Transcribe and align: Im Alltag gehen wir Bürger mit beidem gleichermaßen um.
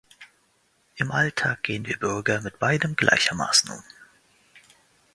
Im 0.95 1.11
Alltag 1.11 1.61
gehen 1.61 1.85
wir 1.85 1.95
Bürger 1.95 2.41
mit 2.41 2.57
beidem 2.57 2.95
gleichermaßen 2.95 3.69
um. 3.69 3.83